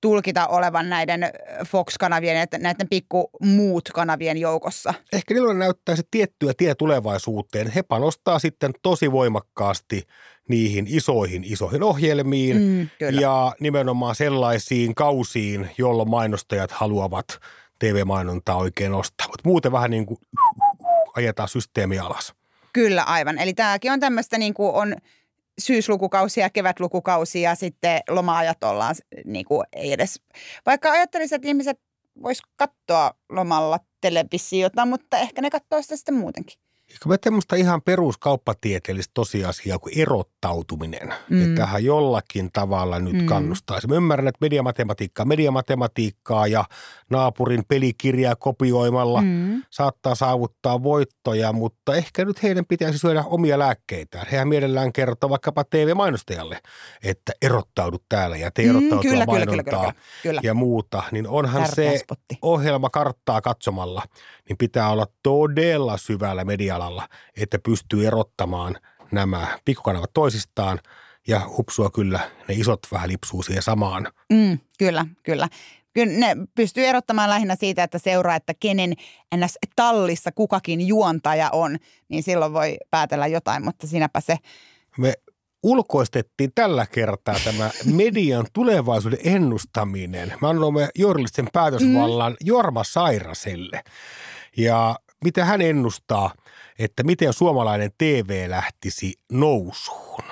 [0.00, 1.30] tulkita olevan näiden
[1.66, 4.94] Fox-kanavien ja näiden pikku muut kanavien joukossa.
[5.12, 7.70] Ehkä niillä näyttää se tiettyä tie tulevaisuuteen.
[7.70, 10.02] He panostaa sitten tosi voimakkaasti
[10.48, 13.20] niihin isoihin, isoihin ohjelmiin Mm, kyllä.
[13.20, 17.26] ja nimenomaan sellaisiin kausiin, jolloin mainostajat haluavat
[17.78, 19.26] TV-mainontaa oikein ostaa.
[19.28, 20.18] Mutta muuten vähän niin kuin
[21.16, 22.34] ajetaan systeemi alas.
[22.72, 23.38] Kyllä, aivan.
[23.38, 24.96] Eli tämäkin on tämmöistä niin kuin on
[25.58, 30.20] syyslukukausia, kevätlukukausia ja sitten loma-ajat ollaan niin kuin ei edes.
[30.66, 31.80] Vaikka ajattelisin, että ihmiset
[32.22, 36.58] vois katsoa lomalla televisiota, mutta ehkä ne katsoo sitä sitten muutenkin.
[36.96, 41.36] Eikö me tämmöistä ihan peruskauppatieteellistä tosiasiaa kuin erottautuminen, Mm.
[41.36, 41.42] mm.
[41.42, 43.20] että tähän jollakin tavalla nyt Mm.
[43.20, 43.26] mm.
[43.26, 43.86] kannustaisi.
[43.86, 46.64] Mä ymmärrän, että mediamatematiikkaa, mediamatematiikkaa ja
[47.10, 49.26] naapurin pelikirjaa kopioimalla mm.
[49.28, 49.62] Mm.
[49.70, 54.26] saattaa saavuttaa voittoja, mutta ehkä nyt heidän pitäisi syödä omia lääkkeitään.
[54.32, 56.58] Hehän mielellään kertoo vaikkapa TV-mainostajalle,
[57.04, 60.40] että erottaudut täällä ja tee erottautua Mm, kyllä, kyllä, mainontaa kyllä, kyllä, kyllä.
[60.44, 61.02] ja muuta.
[61.12, 62.38] Niin onhan Tärkeä se spotti.
[62.42, 64.02] ohjelma karttaa katsomalla,
[64.48, 68.76] niin pitää olla todella syvällä medialalla, että pystyy erottamaan
[69.12, 70.80] nämä pikkukanavat toisistaan
[71.28, 74.12] ja hupsua kyllä ne isot vähän lipsuu siihen samaan.
[74.32, 75.48] Mm, kyllä, kyllä.
[75.94, 78.94] Kyllä ne pystyy erottamaan lähinnä siitä, että seuraa, että kenen
[79.36, 79.58] ns.
[79.76, 81.78] tallissa kukakin juontaja on,
[82.08, 84.36] niin silloin voi päätellä jotain, mutta siinäpä se.
[84.98, 85.14] Me
[85.62, 87.70] ulkoistettiin tällä kertaa tämä
[88.02, 90.34] median tulevaisuuden ennustaminen.
[90.42, 92.36] Me annoimme journalistisen päätösvallan mm.
[92.44, 93.82] Jorma Sairaselle.
[94.56, 96.34] Ja mitä hän ennustaa,
[96.78, 100.24] että miten suomalainen TV lähtisi nousuun?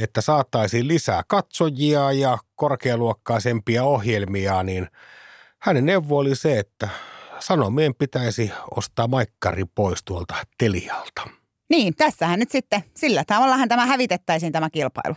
[0.00, 4.88] Että saataisiin lisää katsojia ja korkealuokkaisempia ohjelmia, niin
[5.58, 6.88] hänen neuvo oli se, että
[7.38, 11.35] sanomien pitäisi ostaa maikkari pois tuolta Telialta.
[11.70, 15.14] Niin, tässähän nyt sitten, sillä tavallahan tämä hävitettäisiin tämä kilpailu.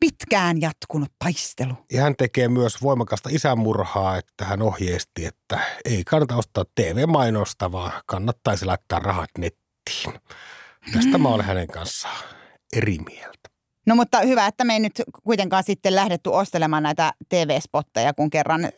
[0.00, 1.74] Pitkään jatkunut taistelu.
[1.92, 7.92] Ja hän tekee myös voimakasta isänmurhaa, että hän ohjeisti, että ei kannata ostaa TV-mainosta, vaan
[8.06, 10.20] kannattaisi laittaa rahat nettiin.
[10.92, 12.24] Tästä mä olen hänen kanssaan
[12.76, 13.48] eri mieltä.
[13.86, 18.68] No mutta hyvä, että me ei nyt kuitenkaan sitten lähdetty ostelemaan näitä TV-spotteja, kun kerran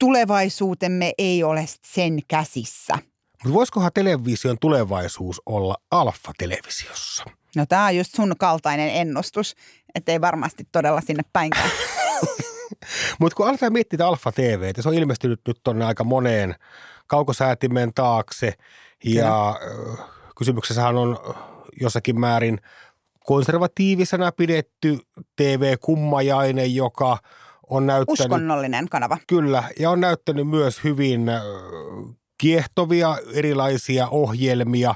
[0.00, 2.98] tulevaisuutemme ei ole sen käsissä.
[3.44, 7.24] Mutta voisikohan television tulevaisuus olla alfa-televisiossa?
[7.56, 9.54] No tämä on just sun kaltainen ennustus,
[9.94, 11.70] ettei varmasti todella sinne päinkään.
[13.20, 16.54] Mutta kun aletaan miettiä Alfa TV, se on ilmestynyt nyt tuonne aika moneen
[17.06, 18.54] kaukosäätimen taakse
[19.04, 19.96] ja ö,
[20.38, 21.18] kysymyksessähän on
[21.80, 22.60] jossakin määrin
[23.24, 24.98] konservatiivisena pidetty
[25.36, 27.18] TV-kummajainen, joka
[27.70, 29.18] on näyttänyt Uskonnollinen kanava.
[29.26, 31.40] Kyllä, ja on näyttänyt myös hyvin ö,
[32.38, 34.94] kiehtovia erilaisia ohjelmia.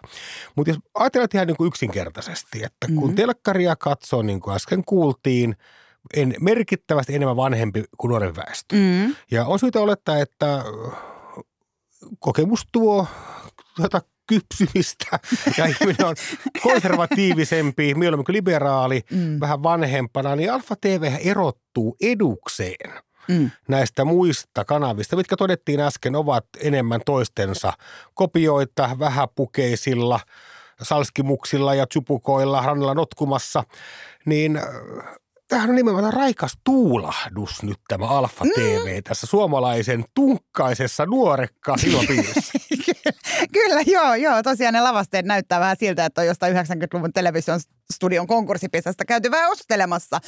[0.56, 3.14] Mutta jos ajatellaan ihan niin kuin yksinkertaisesti, että kun Mhm.
[3.14, 5.56] telkkaria katsoo, niin kuin äsken kuultiin,
[6.14, 8.76] en, merkittävästi enemmän vanhempi kuin nuorempi väestö.
[8.76, 9.14] Mm.
[9.30, 10.64] Ja on syytä olettaa, että
[12.18, 13.06] kokemus tuo
[13.76, 15.18] tuota kypsymistä
[15.58, 16.16] ja ihminen on
[16.62, 19.40] konservatiivisempi, mieluummin kuin liberaali, mm.
[19.40, 22.92] vähän vanhempana, niin Alfa TV erottuu edukseen
[23.28, 23.50] mm.
[23.68, 27.72] näistä muista kanavista, mitkä todettiin äsken ovat enemmän toistensa
[28.14, 30.20] kopioita vähäpukeisilla
[30.82, 33.64] salskimuksilla ja tsupukoilla rannalla notkumassa,
[34.26, 34.60] niin
[35.52, 39.02] tämähän on nimenomaan raikas tuulahdus nyt tämä Alfa TV mm.
[39.04, 42.52] tässä suomalaisen tunkkaisessa nuorekkaassa ilmapiirissä.
[43.54, 44.42] Kyllä, joo, joo.
[44.42, 47.60] Tosiaan ne lavasteet näyttää vähän siltä, että on jostain 90-luvun television
[47.92, 50.18] studion konkurssipisästä käyty vähän ostelemassa.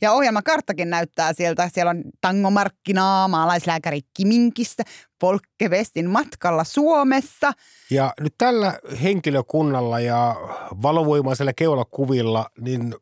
[0.00, 1.70] Ja ohjelmakarttakin näyttää siltä.
[1.72, 4.82] Siellä on tangomarkkinaa, maalaislääkäri Kiminkistä,
[5.20, 7.52] Folke Westin matkalla Suomessa.
[7.90, 10.36] Ja nyt tällä henkilökunnalla ja
[10.82, 12.94] valovoimaisella keulakuvilla, niin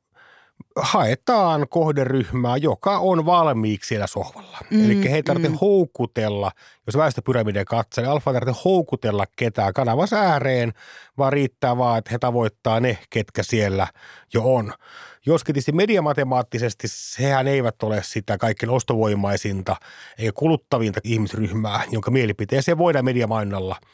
[0.83, 4.59] haetaan kohderyhmää, joka on valmiiksi siellä sohvalla.
[4.71, 5.59] Mm, Eli he ei tarvitse mm.
[5.61, 6.53] houkutella,
[6.87, 10.73] jos väestöpyramidin katsoa, niin Alfa ei tarvitse houkutella ketään kanavassa ääreen,
[11.19, 13.87] vaan riittää vaan, että he tavoittaa ne, ketkä siellä
[14.35, 14.73] jo on.
[15.27, 19.77] Joskin tietysti mediamatemaattisesti sehän eivät ole sitä kaikkein ostovoimaisinta
[20.19, 23.77] eikä kuluttavinta ihmisryhmää, jonka mielipiteeseen voidaan mediamainonnalla–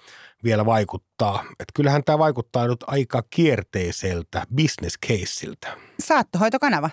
[0.44, 1.44] vielä vaikuttaa.
[1.50, 5.76] Että kyllähän tämä vaikuttaa nyt aika kierteiseltä business caseiltä.
[6.00, 6.90] Saattohoitokanava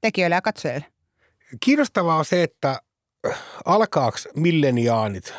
[0.00, 0.86] tekijöille ja katsojille.
[1.60, 2.80] Kiinnostavaa on se, että
[3.26, 5.34] äh, alkaako milleniaanit,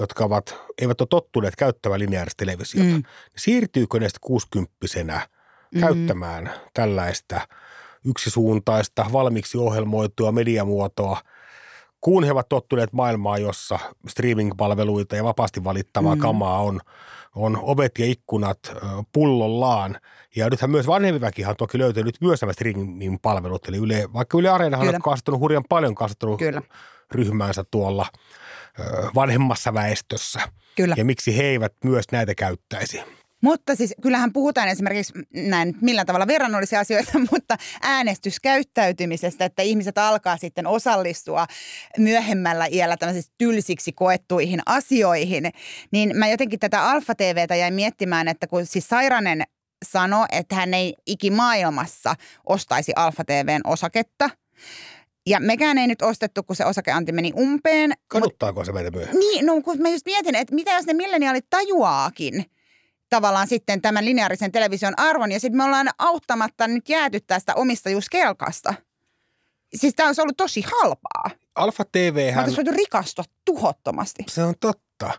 [0.00, 2.92] jotka ovat, eivät ole tottuneet käyttämään lineaarista televisiota, mm.
[2.92, 3.04] Niin
[3.36, 4.76] siirtyykö ne 60
[5.74, 5.80] mm.
[5.80, 7.48] käyttämään tällaista
[8.04, 11.20] yksisuuntaista, valmiiksi ohjelmoitua mediamuotoa–
[12.00, 16.20] kun he ovat tottuneet maailmaan, jossa streaming-palveluita ja vapaasti valittavaa mm.
[16.20, 16.80] kamaa on,
[17.34, 18.58] on ovet ja ikkunat
[19.12, 20.00] pullollaan.
[20.36, 23.68] Ja nythän myös vanhempi väkihan toki löytänyt myös nämä streaming-palvelut.
[23.68, 26.62] Eli Yle, vaikka Yle Areenahan on kasvattanut hurjan paljon kasvattanut Kyllä.
[27.10, 28.06] ryhmäänsä tuolla
[29.14, 30.40] vanhemmassa väestössä.
[30.76, 30.94] Kyllä.
[30.98, 33.02] Ja miksi he eivät myös näitä käyttäisi?
[33.40, 40.36] Mutta siis kyllähän puhutaan esimerkiksi näin millä tavalla verrannollisia asioita, mutta äänestyskäyttäytymisestä, että ihmiset alkaa
[40.36, 41.46] sitten osallistua
[41.98, 45.50] myöhemmällä iällä tämmöisiksi tylsiksi koettuihin asioihin.
[45.90, 49.42] Niin mä jotenkin tätä Alfa TVtä jäin miettimään, että kun siis Sairanen
[49.84, 52.14] sanoi, että hän ei ikimaailmassa
[52.46, 54.30] ostaisi Alfa TVn osaketta–
[55.26, 57.92] ja mekään ei nyt ostettu, kun se osakeanti meni umpeen.
[58.08, 59.20] Kaduttaako se meitä myöhemmin?
[59.20, 62.44] Niin, no kun mä just mietin, että mitä jos ne milleniaalit tajuaakin–
[63.10, 65.32] tavallaan sitten tämän lineaarisen television arvon.
[65.32, 68.74] Ja sitten me ollaan auttamatta nyt jääty tästä omistajuuskelkasta.
[69.74, 71.30] Siis tämä olisi ollut tosi halpaa.
[71.54, 72.50] Alfa TV hän...
[72.66, 74.24] Mä rikastua tuhottomasti.
[74.28, 75.10] Se on totta.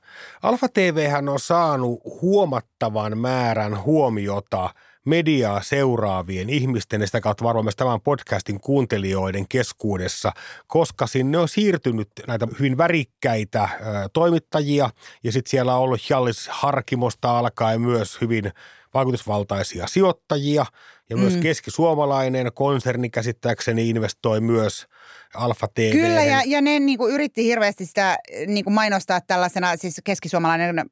[0.43, 4.69] Alfa TV hän on saanut huomattavan määrän huomiota–
[5.06, 10.32] mediaa seuraavien ihmisten ja sitä kautta varmaan myös tämän podcastin kuuntelijoiden keskuudessa,
[10.68, 13.70] koska sinne on siirtynyt näitä hyvin värikkäitä
[14.14, 14.90] toimittajia
[15.24, 18.52] ja sitten siellä on ollut Hjallis Harkimosta alkaen myös hyvin
[18.94, 20.66] vaikutusvaltaisia sijoittajia
[21.12, 21.41] ja myös mm.
[21.41, 24.88] keskisuomalainen konserni käsittääkseni investoi myös
[25.34, 25.91] Alfa TV.
[25.91, 30.89] Kyllä ja, ja ne niin kuin yritti hirveästi sitä niin kuin mainostaa tällaisena siis keskisuomalainen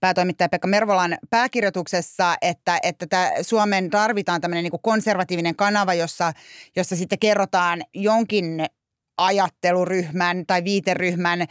[0.00, 6.32] päätoimittaja Pekka Mervolan pääkirjoituksessa, että, että tämä Suomen tarvitaan tämmöinen niin kuin konservatiivinen kanava, jossa,
[6.76, 8.66] jossa sitten kerrotaan jonkin
[9.18, 11.46] ajatteluryhmän tai viiteryhmän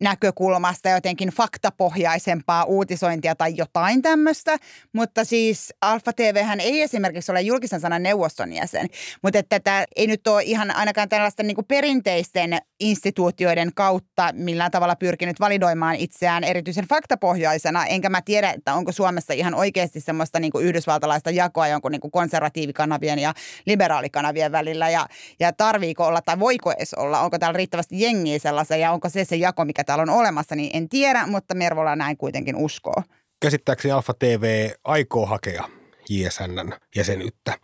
[0.00, 4.56] näkökulmasta jotenkin faktapohjaisempaa uutisointia tai jotain tämmöistä.
[4.92, 8.86] Mutta siis Alfa TV hän ei esimerkiksi ole julkisen sanan neuvoston jäsen.
[9.22, 14.96] Mutta että tätä ei nyt ole ihan ainakaan tällaisten niin perinteisten instituutioiden kautta millään tavalla
[14.96, 17.86] pyrkinyt validoimaan itseään erityisen faktapohjaisena.
[17.86, 23.18] Enkä mä tiedä, että onko Suomessa ihan oikeasti semmoista niin yhdysvaltalaista jakoa jonkun niin konservatiivikanavien
[23.18, 23.34] ja
[23.66, 24.90] liberaalikanavien välillä.
[24.90, 25.06] Ja,
[25.40, 27.20] ja tarviiko olla tai voiko edes olla?
[27.20, 30.70] Onko täällä riittävästi jengiä sellaisen ja onko se se jako, mikä täällä on olemassa, niin
[30.72, 33.02] en tiedä, mutta Mervola näin kuitenkin uskoo.
[33.40, 35.64] Käsittääkseni Alfa TV aikoo hakea
[36.10, 37.58] JSNn jäsenyyttä.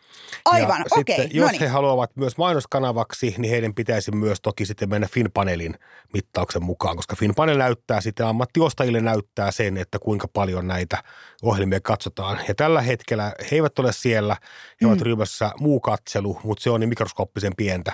[0.45, 1.15] Aivan, okei.
[1.15, 1.61] Okay, jos noniin.
[1.61, 5.75] he haluavat myös mainoskanavaksi, niin heidän pitäisi myös toki sitten mennä Finpanelin
[6.13, 11.03] mittauksen mukaan, koska Finpanel näyttää sitten ammattiostajille näyttää sen, että kuinka paljon näitä
[11.43, 12.39] ohjelmia katsotaan.
[12.49, 14.37] Ja tällä hetkellä he eivät ole siellä,
[14.81, 14.89] he mm.
[14.89, 17.93] ovat ryhmässä muu katselu, mutta se on niin mikroskooppisen pientä,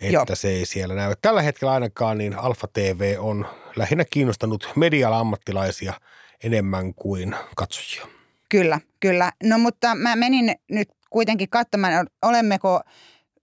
[0.00, 0.26] että Joo.
[0.34, 1.14] se ei siellä näy.
[1.22, 5.92] Tällä hetkellä ainakaan niin Alfa TV on lähinnä kiinnostanut mediala ammattilaisia
[6.44, 8.19] enemmän kuin katsojia.
[8.50, 9.32] Kyllä, kyllä.
[9.42, 12.80] No mutta mä menin nyt kuitenkin katsomaan, olemmeko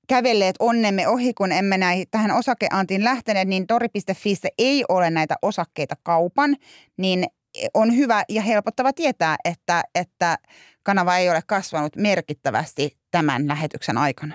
[0.08, 5.96] kävelleet onnemme ohi, kun emme näin tähän osakeantiin lähteneet, niin tori.fi ei ole näitä osakkeita
[6.04, 6.56] kaupan,
[6.98, 7.26] niin
[7.74, 10.38] on hyvä ja helpottava tietää, että, että
[10.84, 14.34] kanava ei ole kasvanut merkittävästi tämän lähetyksen aikana.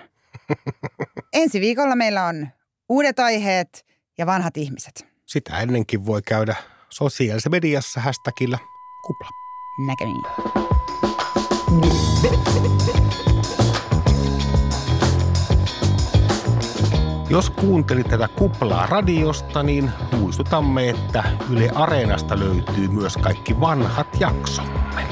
[1.33, 2.49] Ensi viikolla meillä on
[2.89, 3.87] uudet aiheet
[4.19, 5.07] ja vanhat ihmiset.
[5.27, 6.57] Sitä ennenkin voi käydä
[6.89, 8.59] sosiaalisessa mediassa hashtagillä
[9.07, 9.42] kupla.
[9.79, 10.23] Näkemiin.
[17.31, 25.03] Jos kuuntelit tätä kuplaa radiosta, niin muistutamme, että Yle Areenasta löytyy myös kaikki vanhat jaksomme.